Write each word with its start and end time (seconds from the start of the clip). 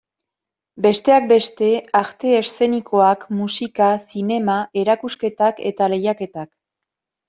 Besteak 0.85 1.27
beste, 1.31 1.69
arte 2.01 2.33
eszenikoak, 2.39 3.29
musika, 3.43 3.93
zinema, 4.09 4.59
erakusketak 4.85 5.65
eta 5.75 5.95
lehiaketak. 5.97 6.57